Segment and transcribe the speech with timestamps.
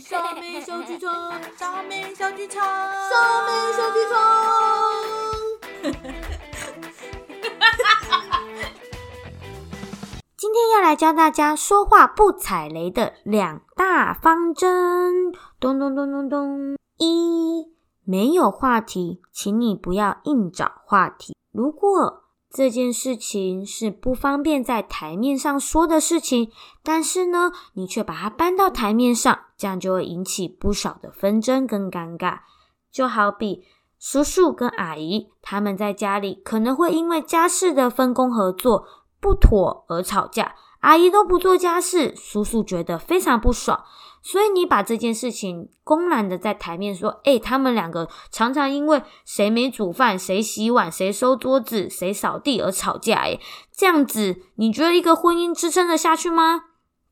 [0.00, 1.12] 小美小剧场，
[1.58, 4.16] 小美小剧场，小美小剧场。
[10.38, 15.32] 今天要来教大家说话不踩雷的两大方针。
[15.60, 16.76] 咚咚咚咚咚！
[16.96, 17.74] 一，
[18.04, 21.36] 没有话题，请你不要硬找话题。
[21.52, 26.50] 如果这件事情是不方便在台面上说的事情，
[26.82, 32.40] 但是呢，你却把它搬到台面上，这样就会引起不少的纷争跟尴尬。
[32.90, 33.64] 就好比
[33.98, 38.86] 叔叔跟阿姨他们在家里可能会因为家事的分工合作。
[39.22, 43.84] 不妥而吵架，阿姨都不做家事，叔叔觉得非常不爽。
[44.22, 53.22] 所以你把这件事情公然的在台面说，哎，他们两个常常因为谁没煮饭、谁洗碗、谁收桌子、谁扫地而吵架。
[53.22, 53.40] 诶，
[53.74, 56.64] 这样子你觉得一个婚姻支撑得下去吗？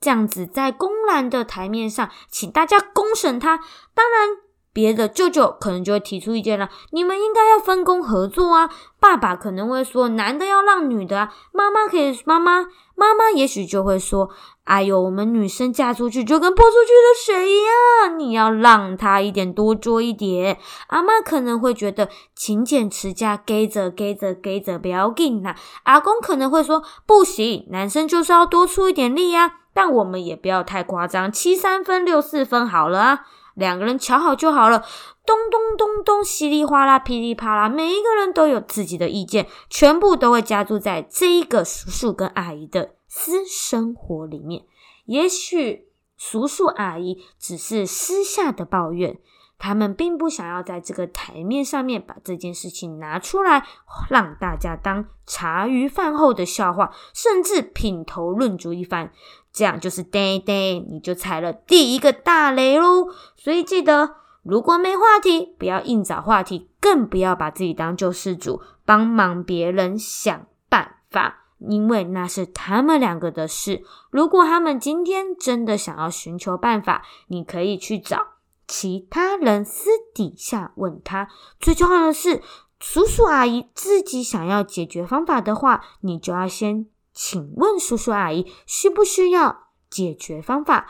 [0.00, 3.58] 这样子在公然的台面上，请大家公审他，
[3.94, 4.45] 当然。
[4.76, 8.68] 别的舅舅可能就会提出意见了，你们应该要分工合作啊。
[9.00, 11.32] 爸爸可能会说，男的要让女的啊。
[11.50, 14.28] 妈妈可以，妈妈妈妈也许就会说，
[14.64, 20.58] 哎呦，我们女生嫁出去就跟泼出去的水一样，你要让她一点，多做一点。
[20.88, 25.54] 阿妈可能会觉得勤俭持家，给着给着给着不要紧呐。
[25.84, 29.54] 阿公可能会说，不行，男生就是要多出一点力呀。
[29.72, 33.20] 但我们也不要太夸张，七三分六四分好了啊。
[33.56, 34.84] 两个人瞧好就好了，
[35.24, 44.64] 咚咚咚咚，稀里哗啦，噼里啪啦，每一个人都有自己的意见，全部都会加注在这一个叔叔跟阿姨的私生活里面。
[45.06, 49.18] 也许叔叔阿姨只是私下的抱怨，
[49.58, 53.66] 他们并不想要在这个台面上面把这件事情拿出来，
[54.10, 59.12] 让大家当茶余饭后的笑话，甚至品头论足一番。
[59.52, 63.08] 这样就是对对，你就踩了第一个大雷喽。
[63.34, 73.82] 所以记得，如果没话题，不要硬找话题，更不要把自己当救世主，帮忙别人想办法，因为那是他们两个的事。
[74.10, 78.26] 如果他们今天真的想要寻求办法，你可以去找
[78.66, 81.28] 其他人私底下问他。
[81.60, 82.42] 最重要的是，
[82.78, 86.86] 叔叔阿姨自己想要解决方法的话，你就要先。
[87.12, 90.86] 请问叔叔阿姨需不需要解决方法？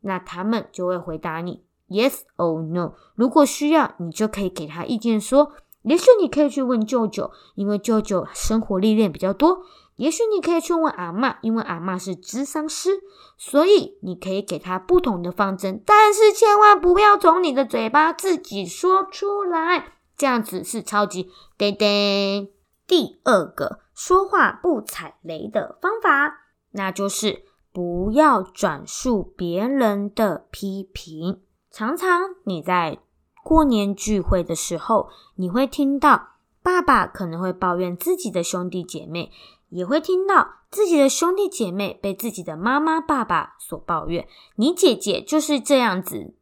[0.00, 2.94] 那他们就会回答你 yes or no。
[3.16, 5.52] 如果需要，你就可以给他意见，说
[5.82, 9.64] 也许你可以去问舅舅，因为舅舅生活历练比较多；
[9.96, 13.00] 也许你可以去问阿妈，因为阿妈是智商师，
[13.36, 15.82] 所以你可以给他不同的方针。
[15.86, 22.52] 但是千万不要从你的嘴巴自己说出来，这样子是超级对对。
[22.86, 23.80] 第二个。
[23.96, 31.42] 说话不踩雷的方法，那就是不要转述别人的批评。
[31.70, 32.98] 常常你在
[33.44, 39.30] 过年聚会的时候，你会听到爸爸可能会抱怨自己的兄弟姐妹，
[39.74, 44.28] 也会听到自己的兄弟姐妹被自己的妈妈、爸爸所抱怨。
[44.54, 46.34] 你姐姐就是这样子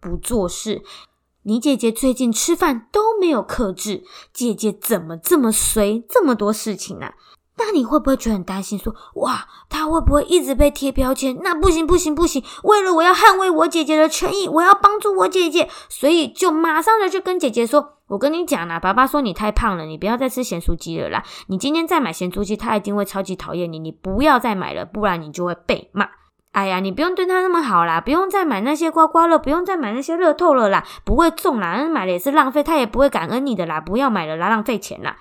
[0.00, 0.82] 不做事。
[1.42, 6.02] 你姐姐最近吃饭都没有克制，姐姐怎么这么随？
[6.08, 7.12] 这么多事情啊？
[7.58, 8.78] 那你会不会觉得很担心？
[8.78, 11.38] 说哇，她会不会一直被贴标签？
[11.42, 12.42] 那不行不行不行！
[12.64, 21.22] 为了我要捍卫我姐姐的权益，我要帮助我姐姐，所以就马上的去跟姐姐说：“我跟你讲啦，爸爸说你太胖了，你不要再吃咸酥鸡了啦。
[21.48, 23.78] 你今天再买咸酥鸡，他一定会超级讨厌你。
[23.78, 26.08] 你不要再买了，不然你就会被骂。”
[26.52, 35.18] 哎呀，你不用对他那么好啦，不用再买那些刮刮乐，不用再买那些乐透了啦，不会中啦，买了也是浪费，他也不会感恩你的啦，不要买了啦，浪费钱啦。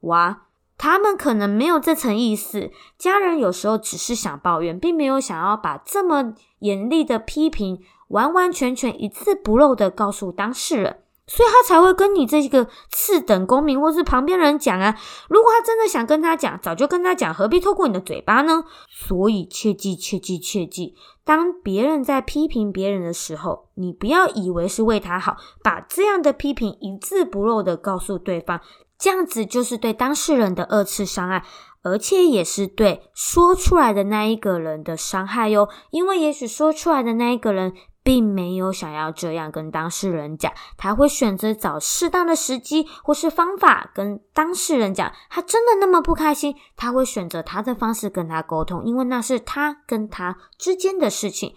[0.00, 0.44] 哇，
[0.78, 11.01] 他们可能没有这层意思，家人有时候只是想抱怨，并没有想要把这么严厉的批评完完全全一字不漏的告诉当事人。
[11.34, 14.94] 所以他才会跟你这个次等公民或是旁边人讲啊。
[15.30, 18.64] 如果他真的想跟他讲，早就跟他讲，何必透过你的嘴巴呢？
[18.90, 20.94] 所以切记切记切记，
[21.24, 28.60] 当别人在批评别人的时候，你不要以为是为他好，把这样的批评一字不漏的告诉对方，
[28.98, 31.42] 这样子就是对当事人的二次伤害，
[31.82, 35.70] 而且也是对说出来的那一个人的伤害哟。
[35.92, 37.72] 因为也许说出来的那一个人。
[38.02, 45.12] 并没有想要这样跟当事人讲，他会选择找适当的时机或是方法跟当事人讲。
[45.30, 51.54] 他真的那么不开心，他会选择他的方式跟他沟通，因为那是他跟他之间的事情。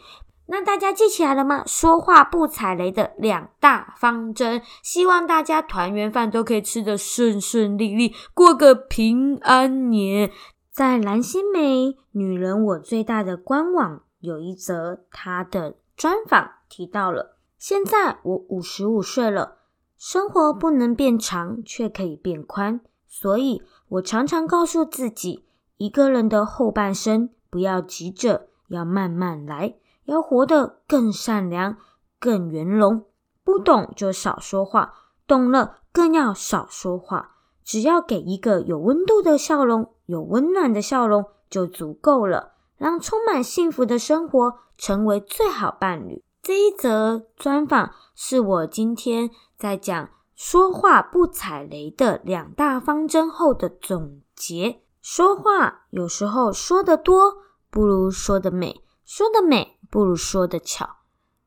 [0.47, 1.63] 那大家记起来了吗？
[1.65, 10.31] 说话不踩雷的两大方针，希望大家团圆饭都可以吃得顺顺利利，过个平安年。
[10.71, 15.77] 在蓝心湄女人我最大的官网有一则她的。
[15.95, 19.59] 专访提到了，现在我五十五岁了，
[19.97, 25.47] 生活不能变长，却可以变宽，所以我常常告诉自己，
[25.77, 31.77] 一个人的后半生不要急着，要慢慢来，要活得更善良、
[32.19, 33.06] 更圆融。
[33.44, 34.94] 不懂就少说话，
[35.25, 37.36] 懂了更要少说话。
[37.63, 42.54] 只要给一个有温度的笑容，有温暖的笑容就足够了。
[42.77, 46.24] 让充满幸福的生活成为最好伴侣。
[46.42, 54.81] 这一则专访是我今天在讲说话不踩雷的两大方针后的总结。
[55.01, 57.38] 说话有时候说的多
[57.69, 60.98] 不如说的美，说的美不如说的巧。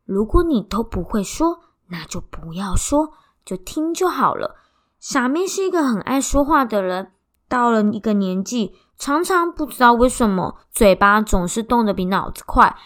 [0.04, 3.12] 如果你都不会说，那就不要说，
[3.44, 4.56] 就听就好了。
[4.98, 7.12] 傻妹是一个很爱说话的人，
[7.48, 8.74] 到了一个年纪。
[8.98, 12.76] 常常不知道为什么嘴巴总是动得比脑子快，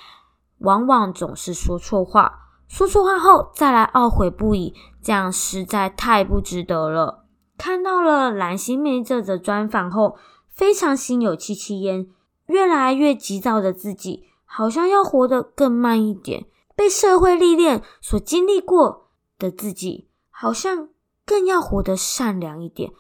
[0.59, 7.25] 往往总是说错话，说错话后再来懊悔不已，这样实在太不值得了。
[7.57, 10.19] 看到了蓝心湄这则专访后，
[10.51, 12.07] 非常心有戚戚焉。
[12.47, 16.43] 越来越急躁的自己，好像要活得更慢一点；
[16.77, 19.09] 被社会历练所经历过
[19.39, 20.91] 的自己，好像
[21.25, 22.93] 更要活得善良一点。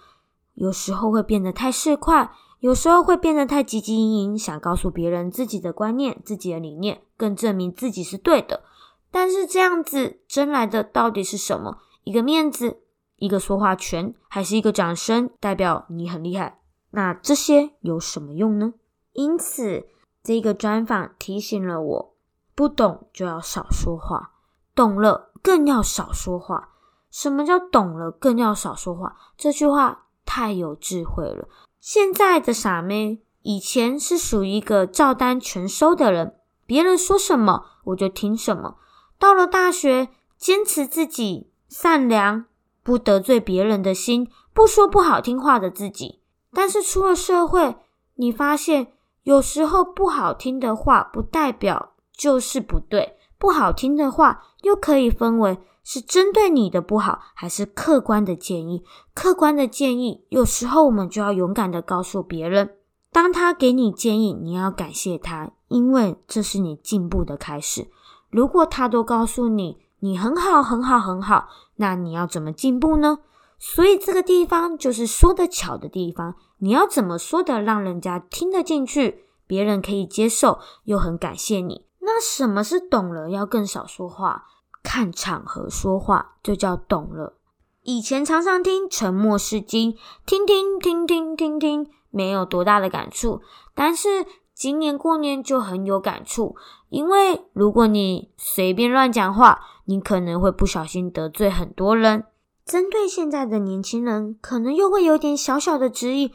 [0.54, 2.30] 有时候会变得太市侩。
[2.62, 8.62] 有时候会变得太汲汲营营，想告诉别人自己的观念、自己的理念，更证明自己是对的。
[9.10, 11.78] 但是这样子争来的到底是什么？
[12.04, 12.78] 一个面子，
[13.16, 16.60] 一个说话权，还是一个掌声，代表你很厉害？
[16.92, 18.74] 那这些有什么用呢？
[19.14, 19.88] 因此，
[20.22, 22.14] 这个专访提醒了我：
[22.54, 24.30] 不懂就要少说话，
[24.72, 26.68] 懂了更要少说话。
[27.10, 29.16] 什么叫懂了更要少说话？
[29.36, 31.48] 这句话太有智慧了。
[31.82, 38.76] 现在的傻妹，以前是属于一个照单全收的人，别人说什么我就听什么。
[39.18, 40.08] 到了大学，
[40.38, 42.44] 坚持自己善良，
[42.84, 46.20] 不得罪别人的心，不说不好听话的自己。
[46.52, 47.74] 但是出了社会，
[48.14, 48.92] 你发现
[49.24, 53.18] 有时候不好听的话，不代表就是不对。
[53.40, 55.58] 不好听的话，又可以分为。
[55.84, 58.84] 是针对你的不好，还是客观的建议？
[59.14, 62.76] 客观的建议，有时候我们就要勇敢的告诉别人，
[63.10, 67.88] 当他给你建议，你要感谢他，因为这是你进步的开始。
[68.30, 73.18] 如果他都告诉你你很好、很好、很好，那你要怎么进步呢？
[73.58, 81.86] 所以这个地方就是说的巧的地方，你要怎么说的让人家听得进去，别人可以接受，又很感谢你。
[82.00, 84.46] 那什么是懂了要更少说话？
[84.82, 87.38] 看场合说话就叫懂了。
[87.82, 93.40] 以前常常听“沉默是金”，听听听听听听，没有多大的感触。
[93.74, 94.24] 但是
[94.54, 96.54] 今年过年就很有感触，
[96.90, 102.26] 因为如果你随便乱讲话，你可能会不小心得罪很多人。
[102.64, 106.32] 针对现在的年轻人，可能又会有点小小的质疑：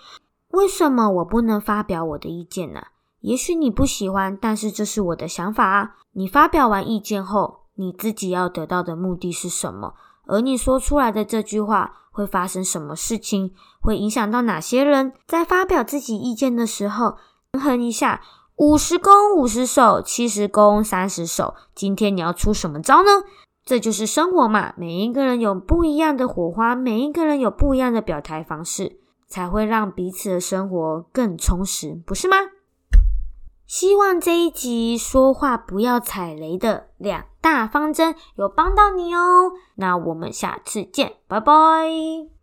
[0.49, 2.81] 为什么我不能发表我的意见呢？
[3.21, 5.95] 也许你不喜欢，但是这是我的想法啊。
[6.11, 7.66] 你发表完意见后。
[7.77, 9.94] 你自己要得到的目的是什么？
[10.25, 13.53] 而你说出来的这句话会发生什么事情？
[13.79, 15.13] 会影响到哪些人？
[15.25, 17.18] 在发表自己意见的时候，
[17.51, 18.21] 平衡一下，
[18.57, 21.56] 五十攻五十守，七十攻三十守。
[21.74, 23.09] 今天你要出什么招呢？
[23.63, 32.37] 这就是生活嘛，每一个人有不一样的火花，每一个人有不一样的表态方式，才会让彼此的生活更充实，不是吗？
[33.66, 39.54] 希望这一集说话不要踩雷的两大方针有帮到你哦。
[39.75, 42.36] 那我们下次见，拜拜。